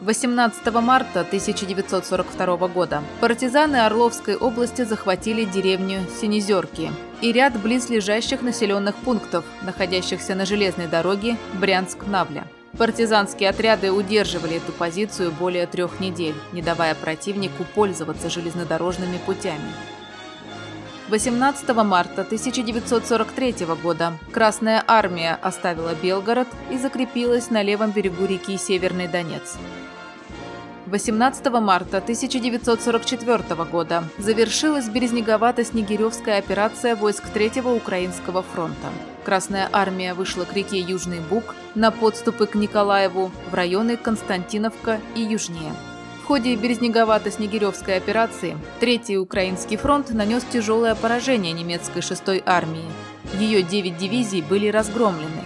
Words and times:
18 0.08 0.66
марта 0.76 1.20
1942 1.20 2.68
года 2.70 3.04
партизаны 3.20 3.86
Орловской 3.86 4.38
области 4.38 4.86
захватили 4.86 5.44
деревню 5.44 6.00
Синезерки 6.22 6.94
и 7.20 7.34
ряд 7.34 7.62
близлежащих 7.62 8.42
населенных 8.42 8.96
пунктов, 8.96 9.44
находящихся 9.64 10.34
на 10.34 10.46
железной 10.46 10.88
дороге 10.88 11.36
Брянск-Навля. 11.60 12.46
Партизанские 12.78 13.50
отряды 13.50 13.92
удерживали 13.92 14.56
эту 14.56 14.72
позицию 14.72 15.34
более 15.34 15.68
трех 15.68 16.00
недель, 16.00 16.36
не 16.54 16.62
давая 16.62 16.96
противнику 16.96 17.66
пользоваться 17.76 18.30
железнодорожными 18.30 19.18
путями. 19.26 19.74
18 21.10 21.68
марта 21.84 22.22
1943 22.22 23.66
года 23.84 24.14
Красная 24.32 24.82
армия 24.88 25.38
оставила 25.42 25.94
Белгород 26.02 26.48
и 26.72 26.78
закрепилась 26.78 27.50
на 27.50 27.62
левом 27.62 27.92
берегу 27.92 28.26
реки 28.26 28.58
Северный 28.58 29.10
Донец. 29.10 29.58
18 30.88 31.46
марта 31.60 31.98
1944 31.98 33.66
года 33.70 34.06
завершилась 34.18 34.88
Березнеговато-Снегиревская 34.88 36.38
операция 36.38 36.96
войск 36.96 37.28
Третьего 37.34 37.74
Украинского 37.74 38.42
фронта. 38.42 38.88
Красная 39.26 39.68
армия 39.74 40.14
вышла 40.14 40.46
к 40.46 40.54
реке 40.54 40.80
Южный 40.80 41.20
Буг 41.20 41.56
на 41.76 41.92
подступы 41.92 42.48
к 42.48 42.56
Николаеву 42.56 43.32
в 43.52 43.54
районы 43.54 43.98
Константиновка 43.98 45.02
и 45.14 45.22
южнее. 45.22 45.74
В 46.24 46.28
ходе 46.28 46.56
Березнеговато-Снегиревской 46.56 47.98
операции 47.98 48.58
Третий 48.80 49.18
Украинский 49.18 49.76
фронт 49.76 50.12
нанес 50.12 50.42
тяжелое 50.50 50.96
поражение 50.96 51.52
немецкой 51.52 52.00
6-й 52.00 52.42
армии. 52.46 52.86
Ее 53.38 53.62
9 53.62 53.98
дивизий 53.98 54.42
были 54.42 54.70
разгромлены. 54.70 55.37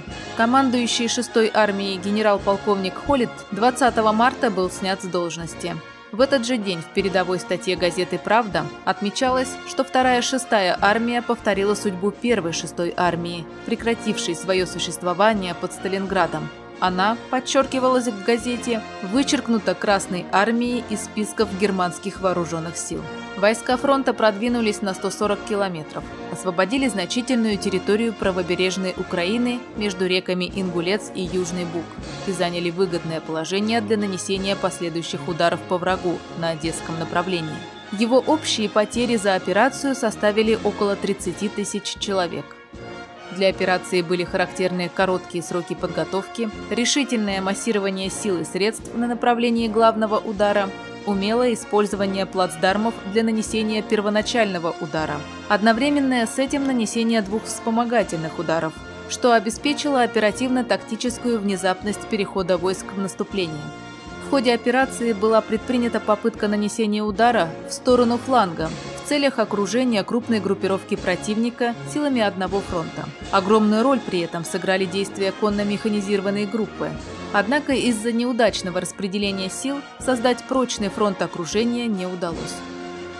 Командующий 0.41 1.05
6-й 1.05 1.51
армией 1.53 1.99
генерал-полковник 1.99 2.95
Холлит 2.95 3.29
20 3.51 3.95
марта 4.11 4.49
был 4.49 4.71
снят 4.71 4.99
с 4.99 5.05
должности. 5.05 5.75
В 6.11 6.19
этот 6.19 6.47
же 6.47 6.57
день 6.57 6.81
в 6.81 6.91
передовой 6.95 7.39
статье 7.39 7.75
газеты 7.75 8.17
«Правда» 8.17 8.65
отмечалось, 8.83 9.49
что 9.69 9.83
вторая 9.83 10.23
шестая 10.23 10.75
армия 10.81 11.21
повторила 11.21 11.75
судьбу 11.75 12.09
первой 12.09 12.53
шестой 12.53 12.91
армии, 12.97 13.45
прекратившей 13.67 14.35
свое 14.35 14.65
существование 14.65 15.53
под 15.53 15.73
Сталинградом. 15.73 16.49
Она, 16.81 17.15
подчеркивалась 17.29 18.07
в 18.07 18.23
газете, 18.23 18.81
вычеркнута 19.03 19.75
Красной 19.75 20.25
армией 20.31 20.83
из 20.89 21.05
списков 21.05 21.47
германских 21.59 22.21
вооруженных 22.21 22.75
сил. 22.75 23.03
Войска 23.37 23.77
фронта 23.77 24.15
продвинулись 24.15 24.81
на 24.81 24.95
140 24.95 25.45
километров, 25.45 26.03
освободили 26.31 26.87
значительную 26.87 27.57
территорию 27.57 28.13
правобережной 28.13 28.95
Украины 28.97 29.59
между 29.77 30.07
реками 30.07 30.51
Ингулец 30.55 31.11
и 31.13 31.21
Южный 31.21 31.65
Буг 31.65 31.85
и 32.25 32.31
заняли 32.31 32.71
выгодное 32.71 33.21
положение 33.21 33.79
для 33.81 33.97
нанесения 33.97 34.55
последующих 34.55 35.27
ударов 35.27 35.59
по 35.61 35.77
врагу 35.77 36.17
на 36.39 36.49
Одесском 36.49 36.97
направлении. 36.97 37.53
Его 37.91 38.17
общие 38.17 38.69
потери 38.69 39.17
за 39.17 39.35
операцию 39.35 39.93
составили 39.93 40.57
около 40.63 40.95
30 40.95 41.53
тысяч 41.53 41.95
человек. 41.99 42.55
Для 43.35 43.49
операции 43.49 44.01
были 44.01 44.25
характерны 44.25 44.91
короткие 44.93 45.43
сроки 45.43 45.73
подготовки, 45.73 46.49
решительное 46.69 47.41
массирование 47.41 48.09
сил 48.09 48.39
и 48.39 48.43
средств 48.43 48.93
на 48.93 49.07
направлении 49.07 49.69
главного 49.69 50.17
удара, 50.17 50.69
умелое 51.05 51.53
использование 51.53 52.25
плацдармов 52.25 52.93
для 53.13 53.23
нанесения 53.23 53.81
первоначального 53.81 54.75
удара, 54.81 55.15
одновременное 55.47 56.27
с 56.27 56.39
этим 56.39 56.65
нанесение 56.65 57.21
двух 57.21 57.45
вспомогательных 57.45 58.37
ударов, 58.37 58.73
что 59.09 59.33
обеспечило 59.33 60.03
оперативно-тактическую 60.03 61.39
внезапность 61.39 62.05
перехода 62.07 62.57
войск 62.57 62.85
в 62.93 62.99
наступление. 62.99 63.63
В 64.27 64.29
ходе 64.29 64.53
операции 64.53 65.13
была 65.13 65.41
предпринята 65.41 65.99
попытка 65.99 66.47
нанесения 66.47 67.03
удара 67.03 67.49
в 67.67 67.73
сторону 67.73 68.17
фланга, 68.17 68.69
целях 69.11 69.39
окружения 69.39 70.05
крупной 70.05 70.39
группировки 70.39 70.95
противника 70.95 71.75
силами 71.93 72.21
одного 72.21 72.61
фронта. 72.61 73.09
Огромную 73.31 73.83
роль 73.83 73.99
при 73.99 74.21
этом 74.21 74.45
сыграли 74.45 74.85
действия 74.85 75.33
конно-механизированной 75.33 76.45
группы. 76.45 76.89
Однако 77.33 77.73
из-за 77.73 78.13
неудачного 78.13 78.79
распределения 78.79 79.49
сил 79.49 79.81
создать 79.99 80.41
прочный 80.45 80.87
фронт 80.87 81.21
окружения 81.21 81.87
не 81.87 82.05
удалось. 82.05 82.55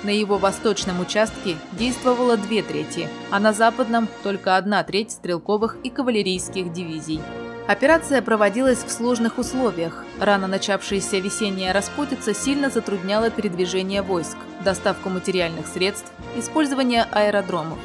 На 0.03 0.11
его 0.11 0.37
восточном 0.37 1.01
участке 1.01 1.57
действовало 1.73 2.37
две 2.37 2.63
трети, 2.63 3.09
а 3.29 3.41
на 3.41 3.51
западном– 3.51 4.07
только 4.23 4.55
одна 4.55 4.85
треть 4.85 5.11
стрелковых 5.11 5.75
и 5.83 5.89
кавалерийских 5.89 6.71
дивизий. 6.71 7.19
Операция 7.67 8.21
проводилась 8.21 8.83
в 8.83 8.91
сложных 8.91 9.37
условиях. 9.37 10.03
Рано 10.19 10.47
начавшаяся 10.47 11.19
весенняя 11.19 11.73
распутица 11.73 12.33
сильно 12.33 12.69
затрудняла 12.69 13.29
передвижение 13.29 14.01
войск, 14.01 14.37
доставку 14.63 15.09
материальных 15.09 15.67
средств, 15.67 16.11
использование 16.35 17.05
аэродромов. 17.11 17.77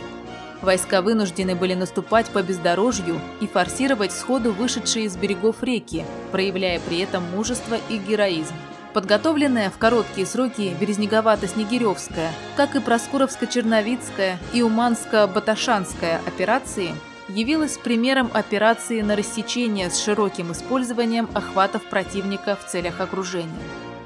Войска 0.62 1.02
вынуждены 1.02 1.54
были 1.54 1.74
наступать 1.74 2.26
по 2.30 2.42
бездорожью 2.42 3.20
и 3.40 3.46
форсировать 3.46 4.12
сходу 4.12 4.52
вышедшие 4.52 5.04
из 5.04 5.16
берегов 5.16 5.62
реки, 5.62 6.04
проявляя 6.32 6.80
при 6.80 7.00
этом 7.00 7.22
мужество 7.34 7.76
и 7.90 7.98
героизм. 7.98 8.54
Подготовленная 8.94 9.68
в 9.68 9.76
короткие 9.76 10.26
сроки 10.26 10.74
Березнеговато-Снегиревская, 10.80 12.30
как 12.56 12.74
и 12.74 12.78
Проскуровско-Черновицкая 12.78 14.38
и 14.54 14.62
Уманско-Баташанская 14.62 16.26
операции– 16.26 16.94
явилась 17.28 17.78
примером 17.78 18.30
операции 18.32 19.00
на 19.00 19.16
рассечение 19.16 19.90
с 19.90 20.02
широким 20.02 20.52
использованием 20.52 21.28
охватов 21.34 21.82
противника 21.84 22.56
в 22.56 22.66
целях 22.70 23.00
окружения. 23.00 23.52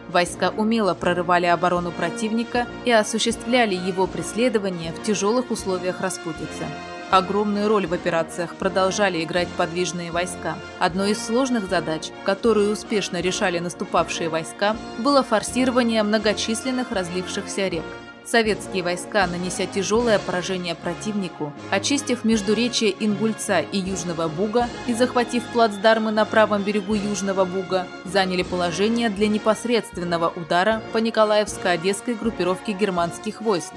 Войска 0.08 0.50
умело 0.56 0.94
прорывали 0.94 1.46
оборону 1.46 1.92
противника 1.92 2.66
и 2.84 2.90
осуществляли 2.90 3.74
его 3.74 4.06
преследование 4.06 4.92
в 4.92 5.02
тяжелых 5.02 5.50
условиях 5.50 6.00
распутицы. 6.00 6.66
Огромную 7.10 7.68
роль 7.68 7.86
в 7.86 7.92
операциях 7.92 8.54
продолжали 8.54 9.22
играть 9.22 9.48
подвижные 9.48 10.12
войска. 10.12 10.56
Одной 10.78 11.12
из 11.12 11.24
сложных 11.24 11.68
задач, 11.68 12.10
которую 12.24 12.72
успешно 12.72 13.20
решали 13.20 13.58
наступавшие 13.58 14.28
войска, 14.28 14.76
было 14.98 15.24
форсирование 15.24 16.04
многочисленных 16.04 16.92
разлившихся 16.92 17.66
рек. 17.66 17.84
Советские 18.30 18.84
войска, 18.84 19.26
нанеся 19.26 19.66
тяжелое 19.66 20.20
поражение 20.20 20.76
противнику, 20.76 21.52
очистив 21.72 22.24
междуречие 22.24 22.94
Ингульца 23.04 23.58
и 23.58 23.78
Южного 23.78 24.28
Буга 24.28 24.68
и 24.86 24.94
захватив 24.94 25.42
плацдармы 25.52 26.12
на 26.12 26.24
правом 26.24 26.62
берегу 26.62 26.94
Южного 26.94 27.44
Буга, 27.44 27.88
заняли 28.04 28.44
положение 28.44 29.10
для 29.10 29.26
непосредственного 29.26 30.28
удара 30.28 30.80
по 30.92 30.98
Николаевско-Одесской 30.98 32.14
группировке 32.14 32.70
германских 32.70 33.40
войск, 33.40 33.72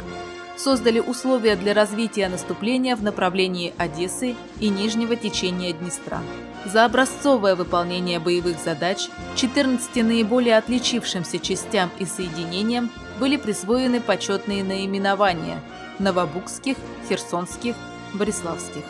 создали 0.55 0.99
условия 0.99 1.55
для 1.55 1.73
развития 1.73 2.29
наступления 2.29 2.95
в 2.95 3.01
направлении 3.01 3.73
Одессы 3.79 4.35
и 4.59 4.69
нижнего 4.69 5.15
течения 5.15 5.73
Днестра. 5.73 6.21
За 6.65 6.85
образцовое 6.85 7.55
выполнение 7.55 8.19
боевых 8.19 8.57
задач 8.63 9.09
14 9.35 9.95
наиболее 10.03 10.57
отличившимся 10.57 11.39
частям 11.39 11.89
и 11.97 12.05
соединениям 12.05 12.91
были 13.19 13.37
присвоены 13.37 14.01
почетные 14.01 14.63
наименования– 14.63 15.59
Новобукских, 15.99 16.77
Херсонских, 17.07 17.75
Бориславских. 18.13 18.83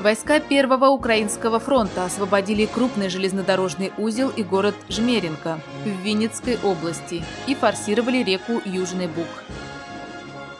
Войска 0.00 0.38
Первого 0.38 0.88
Украинского 0.88 1.58
фронта 1.58 2.04
освободили 2.04 2.66
крупный 2.66 3.08
железнодорожный 3.08 3.90
узел 3.96 4.28
и 4.28 4.42
город 4.42 4.74
Жмеринка 4.90 5.58
в 5.84 5.88
Винницкой 6.04 6.58
области 6.62 7.24
и 7.46 7.54
форсировали 7.54 8.22
реку 8.22 8.60
Южный 8.66 9.06
Буг. 9.06 9.26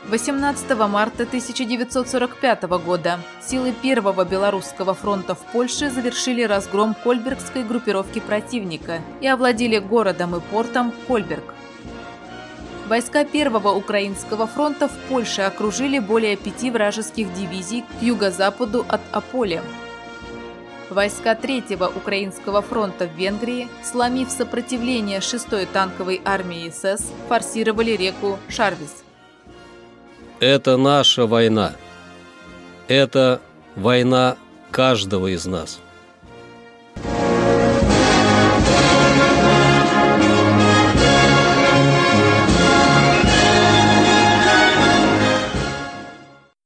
18 0.09 0.71
марта 0.89 1.25
1945 1.25 2.63
года 2.85 3.21
силы 3.43 3.73
Первого 3.73 4.25
Белорусского 4.25 4.95
фронта 4.95 5.35
в 5.35 5.41
Польше 5.53 5.91
завершили 5.91 6.43
разгром 6.43 6.95
Кольбергской 6.95 7.65
группировки 7.65 8.21
противника 8.21 9.01
и 9.21 9.27
овладели 9.27 9.79
городом 9.79 10.37
и 10.37 10.41
портом 10.41 10.93
Кольберг. 11.07 11.55
Войска 12.89 13.25
Первого 13.25 13.71
Украинского 13.71 14.47
фронта 14.47 14.89
в 14.89 14.97
Польше 15.09 15.43
окружили 15.43 15.99
более 15.99 16.37
пяти 16.37 16.71
вражеских 16.71 17.33
дивизий 17.33 17.83
к 17.83 18.03
юго-западу 18.03 18.85
от 18.89 19.01
Аполя. 19.11 19.63
Войска 20.91 21.35
Третьего 21.35 21.87
Украинского 21.87 22.61
фронта 22.61 23.07
в 23.07 23.17
Венгрии, 23.17 23.69
сломив 23.83 24.31
сопротивление 24.31 25.21
6-й 25.21 25.65
танковой 25.67 26.21
армии 26.27 26.71
СС, 26.71 27.11
форсировали 27.27 27.93
реку 27.93 28.39
Шарвис. 28.49 29.03
Это 30.41 30.77
наша 30.77 31.27
война. 31.27 31.73
Это 32.87 33.41
война 33.77 34.37
каждого 34.71 35.29
из 35.29 35.47
нас. 35.47 35.81